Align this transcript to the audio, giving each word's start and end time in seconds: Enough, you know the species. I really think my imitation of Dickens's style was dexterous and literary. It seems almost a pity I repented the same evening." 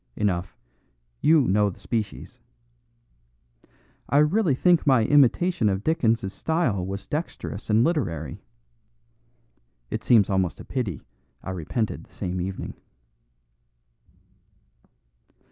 Enough, 0.15 0.57
you 1.21 1.41
know 1.41 1.69
the 1.69 1.79
species. 1.79 2.41
I 4.09 4.17
really 4.17 4.55
think 4.55 4.87
my 4.87 5.05
imitation 5.05 5.69
of 5.69 5.83
Dickens's 5.83 6.33
style 6.33 6.83
was 6.83 7.05
dexterous 7.05 7.69
and 7.69 7.83
literary. 7.83 8.41
It 9.91 10.03
seems 10.03 10.27
almost 10.27 10.59
a 10.59 10.65
pity 10.65 11.03
I 11.43 11.51
repented 11.51 12.05
the 12.05 12.11
same 12.13 12.41
evening." 12.41 12.73